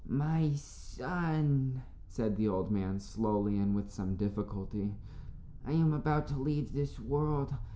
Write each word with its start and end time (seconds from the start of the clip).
"My 0.07 0.53
son," 0.53 1.83
said 2.07 2.35
the 2.35 2.47
old 2.47 2.71
man, 2.71 2.99
slowly, 2.99 3.59
and 3.59 3.75
with 3.75 3.91
some 3.91 4.15
difficulty, 4.15 4.95
"I 5.63 5.73
am 5.73 5.93
about 5.93 6.25
to 6.29 6.39
leave 6.41 6.73
this 6.73 6.99
world. 6.99 7.53